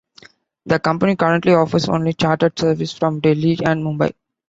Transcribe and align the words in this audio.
The 0.65 0.79
company 0.79 1.15
currently 1.15 1.53
offers 1.53 1.87
only 1.87 2.13
charter 2.13 2.51
service 2.57 2.91
from 2.91 3.19
Delhi 3.19 3.59
and 3.63 3.83
Mumbai. 3.85 4.11